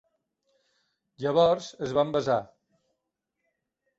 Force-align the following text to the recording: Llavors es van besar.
Llavors 1.25 1.69
es 1.87 1.93
van 1.99 2.13
besar. 2.17 2.39